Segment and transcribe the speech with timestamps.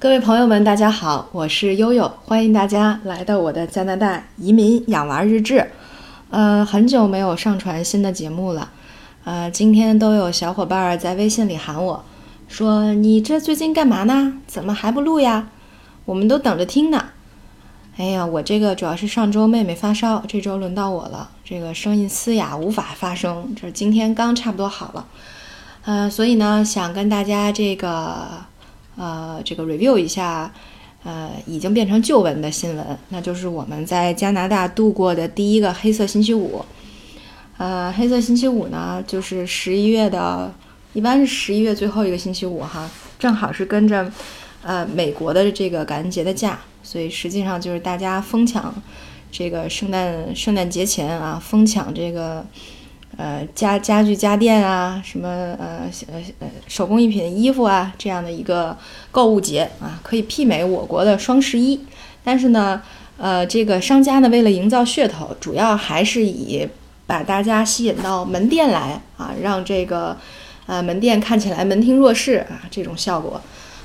[0.00, 5.72] 各位朋友们，大家好，我是悠悠，欢迎大家来到我的加拿大移民养娃日志。
[6.30, 8.70] 呃，很久没有上传新的节目了，
[9.24, 12.04] 呃，今天都有小伙伴在微信里喊我
[12.46, 14.34] 说：“你这最近干嘛呢？
[14.46, 15.48] 怎么还不录呀？
[16.04, 17.06] 我们都等着听呢。”
[17.98, 25.04] 哎呀，我这个主要是上周妹妹发烧，这周轮到我了，这个声音嘶哑无法发声，这今天刚差不多好了。
[25.84, 28.46] 呃，所以呢，想跟大家这个。
[28.98, 30.52] 呃，这个 review 一下，
[31.04, 36.64] 呃，已经变成旧闻的新闻，那就是我们在加拿大度过的第一个黑色星期五。
[37.56, 40.52] 呃，黑色星期五呢，就是十一月的，
[40.94, 44.10] 一般是十一月最后一个星期五哈，正好是跟着
[44.62, 48.74] 呃美国的这个感恩节的假，所以实际上就是大家疯抢
[49.30, 52.44] 这个圣诞圣诞节前啊，疯抢这个。
[53.18, 55.28] 呃，家家具家电啊，什么
[55.58, 58.76] 呃呃呃手工艺品、衣服啊，这样的一个
[59.10, 61.80] 购物节啊，可以媲美我国的双十一。
[62.22, 62.80] 但是呢，
[63.16, 66.68] 呃，这个商家呢，为了营造噱头，主要还是以
[67.08, 70.16] 把大家吸引到门店来啊，让这个
[70.66, 73.40] 呃门店看起来门庭若市啊，这种效果。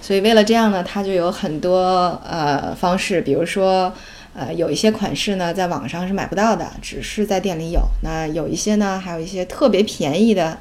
[0.00, 3.92] 所以为了这样呢，它就有很多呃方式，比如说。
[4.38, 7.80] 呃，有一些款式呢，在网上是买不到的，只是在店里有。
[8.04, 10.56] 那有一些呢，还有一些特别便宜的，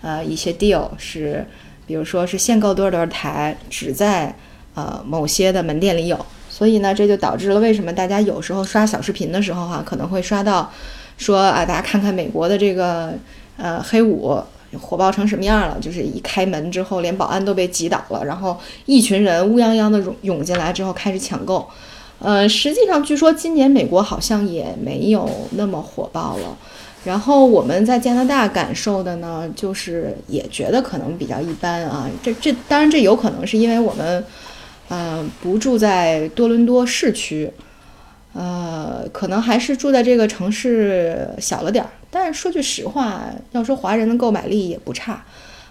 [0.00, 1.44] 呃，一些 deal 是，
[1.88, 4.32] 比如说是限购多少多少台，只在
[4.76, 6.24] 呃某些的门店里有。
[6.48, 10.70] 所以呢，这就导致了为什么大家有时候刷小视频的时候哈，可能会刷到
[11.18, 13.12] 说啊，大家看看美国的这个
[13.56, 14.40] 呃黑五
[14.80, 15.76] 火爆成什么样了？
[15.80, 21.68] 就是一开门之后，连保安都被挤倒了，然后一群人乌泱泱的涌涌进来之后开始抢购。
[22.18, 26.56] 呃，实际上据说今年美国好像也没有那么火爆了。
[27.04, 32.10] 然后我们在加拿大感受的呢，就是也觉得可能比较一般啊。
[32.20, 34.24] 这这当然这有可能是因为我们，
[34.88, 37.48] 呃，不住在多伦多市区，
[38.32, 41.90] 呃，可能还是住在这个城市小了点儿。
[42.10, 43.22] 但是说句实话，
[43.52, 45.24] 要说华人的购买力也不差。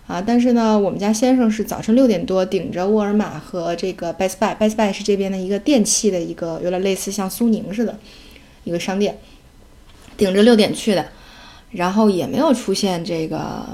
[0.07, 7.97] 啊，但是呢，我们家先生是早晨六点多顶着沃尔玛和这个 Best Buy，Best Buy 是这边的一个电器的一个有点类似像苏宁似的，
[8.66, 9.17] 一个商店，
[10.16, 11.07] 顶着六点去的，
[11.71, 13.66] 然后也没有出现这个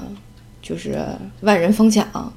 [0.62, 1.04] 就是
[1.42, 2.32] 万人疯抢，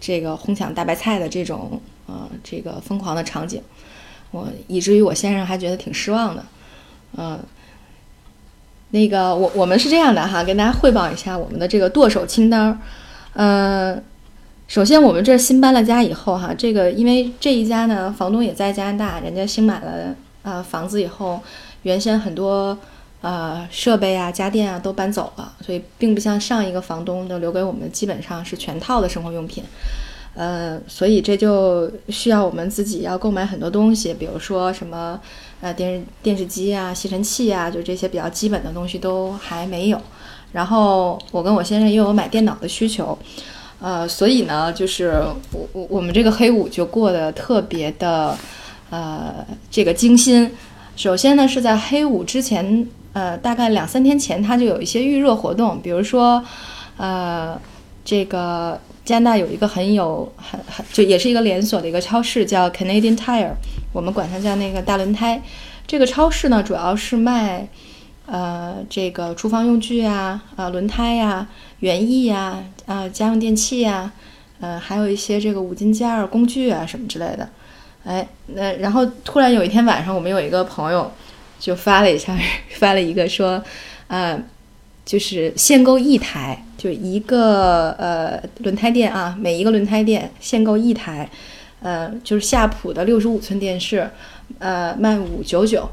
[0.00, 3.60] 这个哄抢大白菜的这种呃这个疯狂的场景，
[4.30, 6.46] 我以至于我先生还觉得挺失望的，
[7.16, 7.40] 嗯，
[8.90, 12.80] 那个我我们是这样的哈，跟大家汇报一下我们的这个剁手清单。
[13.34, 14.00] 呃，
[14.68, 21.40] 首先我们这新搬了家以后哈，这个因为这一家呢，房东也在加拿大，人家新买了呃房子以后，
[21.82, 22.76] 原先很多
[23.22, 29.64] 呃设备啊、家电啊都搬走了，所以并不像上一个房东就留给我们基本上是全套的生活用品，
[30.34, 35.20] 呃，所以这就需要我们自己要购买很多东西，比如说什么
[35.60, 40.00] 呃电视电视机啊、吸尘器啊，就这些比较基本的东西都还没有。
[40.52, 43.18] 然后我跟我先生又有买电脑的需求，
[43.80, 45.22] 呃，所以呢，就是
[45.52, 48.36] 我我我们这个黑五就过得特别的，
[48.90, 50.50] 呃，这个精心。
[50.94, 56.44] 首先呢，是在黑五之前，呃，大概两三天前，它就有一些预热活动，比如说，
[56.98, 57.58] 呃，
[58.04, 63.52] 这个加拿大有一个很有很很就也是一个连锁的一个超市，叫 Canadian Tire，
[63.92, 65.42] 我们管它叫那个大轮胎。
[65.86, 67.68] 这个超市呢，主要是卖。
[68.24, 71.46] 呃，这个厨房用具呀，啊，轮胎呀，
[71.80, 74.12] 园艺呀，啊，家用电器呀，
[74.60, 77.46] 呃，还有一些这个五金件儿、工具啊什么之类的。
[78.04, 81.10] 哎，那然后突然有一天晚上，我们有一个朋友
[81.58, 82.34] 就发了一下，
[82.78, 83.62] 发了一个说，
[84.06, 84.40] 呃，
[85.04, 91.28] 就是限购一台，就一个呃轮胎店啊，每一个轮胎店限购一台，
[91.80, 94.10] 呃，就是夏普的六十五寸电视，
[94.58, 95.88] 呃，卖五九九。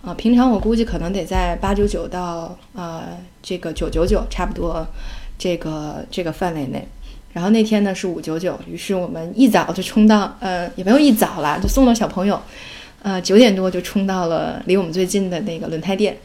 [0.00, 4.86] 啊，平常我估计可能得在八九九到呃这个九九九差不多
[5.36, 6.86] 这个这个范围内，
[7.32, 12.40] 然后那天呢是五九九，于是我们一早就冲到呃也没有一早啦，就送到小朋友，
[13.02, 16.16] 呃九点多就冲到了离我们最近的那个轮胎店，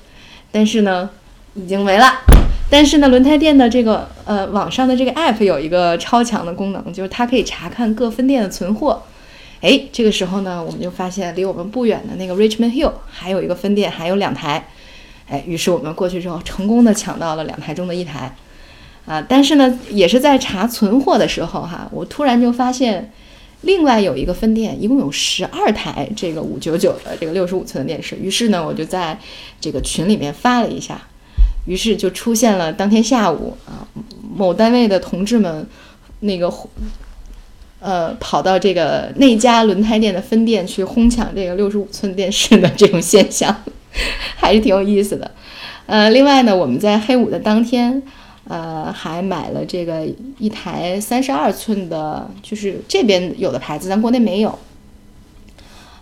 [0.52, 1.10] 但是呢
[1.56, 2.22] 已经没了，
[2.70, 9.04] 但是呢轮胎店的这个呃网上的这个 app 有一个超强的功能，就是它可以查看各分店的存货。
[9.62, 14.68] 哎，这个时候呢，我们就发现离我们不远的那个 Richmond Hill 还有一个分店，还有两台。
[15.30, 18.36] 哎，于是我们过去之后，成功的抢到了两台中的一台。
[19.06, 23.12] 啊，但是呢，也是在查存货的时候哈，我突然就发现，
[23.62, 28.18] 另外有一个分店，一共有十二台这个五九九的这个六十五寸的电视。
[28.18, 29.18] 于是呢，我就在
[29.62, 31.02] 这个群里面发了一下，
[31.66, 33.88] 于是就出现了当天下午啊，
[34.36, 35.68] 某单位的同志们
[36.20, 36.52] 那个。
[37.86, 43.54] 呃，跑到这个那家轮胎店的分店去哄抢这个六十五寸电视的这种现象，
[44.40, 45.30] 还是挺有意思的。
[45.86, 48.02] 呃，另外呢，我们在黑五的当天，
[48.48, 50.08] 呃，还买了这个
[50.38, 54.58] 一台三十二寸的，就是这边有的牌子，咱国内没有。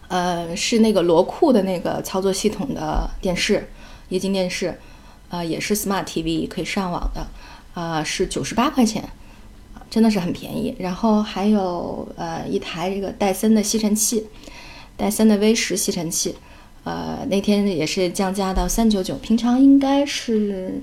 [0.07, 3.68] 呃，是那个罗库的那个操作系统的电视，
[4.10, 4.80] 液晶电视，
[5.31, 7.25] 呃，也是 Smart TV 可以上网的，
[7.74, 9.04] 啊，是九十八块钱。
[9.89, 14.25] 真的是很便宜，然后还有呃一台这个戴森的吸尘器，
[14.95, 16.33] 戴森的 V 十吸尘器，
[16.86, 20.81] 呃那天也是降价到三九九，平常应该是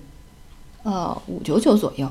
[0.82, 2.06] 呃五九九左右。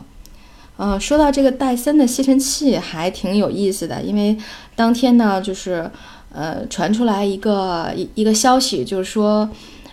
[0.78, 4.36] 呃，说到这个戴森的吸尘器还挺有意思的，因为
[4.76, 5.92] 当天呢就是
[6.34, 9.48] 呃传出来一个一一个消息，就是说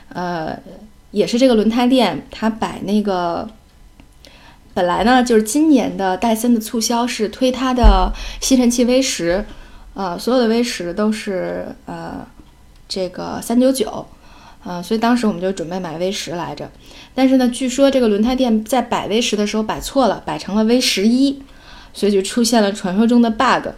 [0.08, 0.58] 呃
[1.14, 3.48] 也是这个轮胎店，它摆那个。
[4.74, 9.44] 本来呢，就是今年的戴森的促销是推它的吸尘器 V 十，
[9.94, 12.26] 呃，所有的 V 十都是呃
[12.88, 14.04] 这个三九九，
[14.64, 16.68] 呃，所以当时我们就准备买 V 十来着。
[17.14, 21.40] 但是呢，据说这个轮胎店在摆 V 十的时候摆错了，摆成了 V 十一，
[21.92, 23.68] 所以就出现了传说中的 bug，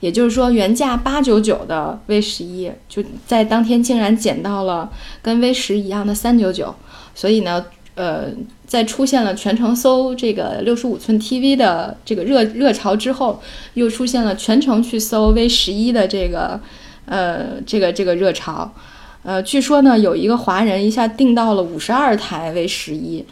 [0.00, 4.90] 也就是说原价八九九的 V 十一就在当天竟然减到了
[5.22, 6.74] 跟 V 十一样的三九九，
[7.14, 7.64] 所以呢。
[7.96, 8.24] 呃，
[8.66, 13.40] 在出现了全程搜这个六十五寸 TV 的这个热热潮之后，
[13.74, 16.60] 又出现了全程去搜 V 十一的这个
[17.06, 18.68] 呃这个这个热潮。
[19.22, 23.24] 呃，据说呢，有一个华人一下订到了五十二台 V 十一，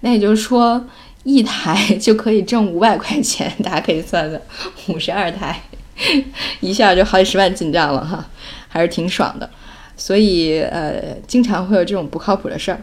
[0.00, 0.84] 那也就是说
[1.22, 4.42] 一台就可以挣五百块钱，大家可以算算，
[4.88, 5.62] 五十二台
[6.60, 8.26] 一下就好几十万进账了哈，
[8.68, 9.48] 还是挺爽的。
[9.96, 12.80] 所以呃，经常会有这种不靠谱的事儿。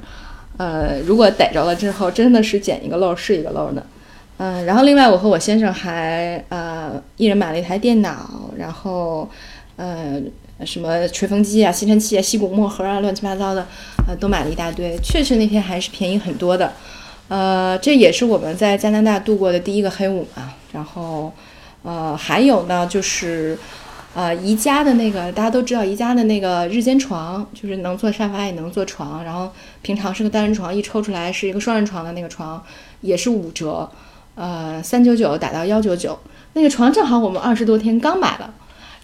[0.57, 3.83] 呃，如果逮着了之后，真的是捡一个漏是一个漏呢。
[4.37, 9.29] 嗯，然后另外我和我先生还呃一人买了一台电脑，然后
[9.77, 10.21] 呃
[10.65, 13.65] 什么吹风机啊、吸尘器啊、吸骨墨盒啊，乱七八糟的，
[14.07, 14.97] 呃都买了一大堆。
[15.01, 16.73] 确实那天还是便宜很多的。
[17.29, 20.53] 呃，这也是我们在加拿大度过的第一个黑五嘛。
[20.73, 21.31] 然后
[21.85, 23.57] 呃还有呢就是。
[24.17, 29.51] 呃，宜家的那个大家都知道，宜家的那个日间床就是能做沙发也能做床，然后
[29.81, 32.63] 平常是个单人床，一抽出来是一个双人床的那个床，
[33.01, 33.91] 也是五折，
[34.35, 36.17] 呃，三九九打到幺九九，
[36.53, 38.53] 那个床正好我们二十多天刚买了，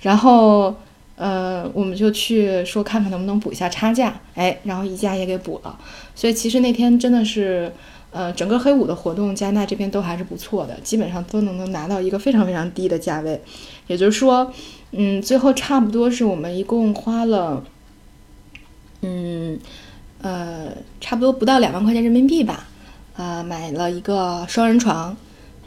[0.04, 0.74] 然后
[1.16, 5.78] 呃我们就去说看看能不能补一下差价，哎，然后宜家也给补了，
[6.16, 7.72] 所以其实那天真的是，
[8.12, 13.42] 呃，整个黑五的活动加拿大这边都还是不错的，基本上都能能拿到一个非常非常低的价位，
[13.88, 14.52] 也就是说。
[14.94, 17.64] 嗯，最后差不多是我们一共花了，
[19.00, 19.58] 嗯，
[20.22, 20.68] 呃，
[21.00, 22.68] 差不多不到两万块钱人民币吧，
[23.16, 25.16] 啊，买了一个双人床，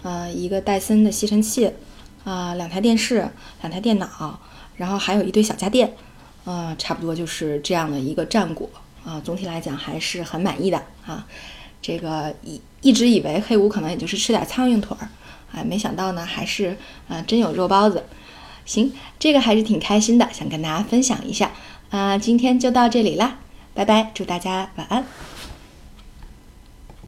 [0.03, 1.71] 啊，一个戴森的吸尘器，
[2.23, 3.27] 啊，两台电视，
[3.63, 4.39] 两台电脑，
[4.77, 5.95] 然后还有一堆小家电，
[6.45, 8.69] 啊，差不多就是这样的一个战果，
[9.05, 11.27] 啊，总体来讲还是很满意的啊，
[11.81, 15.09] 这个一一直以为黑五可能也就是吃点苍蝇腿儿，
[15.53, 16.77] 哎，没想到呢还是
[17.09, 18.05] 啊真有肉包子。
[18.65, 21.53] 行，这个还是挺开心的，想跟大家分享一下。
[21.91, 23.37] 啊，今天就到这里啦，
[23.75, 25.05] 拜拜，祝大家晚安。